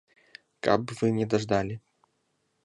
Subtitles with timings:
[0.67, 1.75] Каб вы не даждалі!